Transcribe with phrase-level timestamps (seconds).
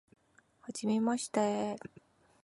[0.61, 1.75] はじめまして